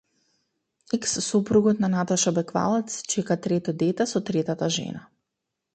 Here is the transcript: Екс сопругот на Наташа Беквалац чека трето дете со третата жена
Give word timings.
Екс 0.97 1.13
сопругот 1.27 1.83
на 1.83 1.89
Наташа 1.97 2.33
Беквалац 2.39 2.89
чека 3.13 3.41
трето 3.45 3.79
дете 3.85 4.13
со 4.15 4.25
третата 4.31 4.73
жена 4.81 5.07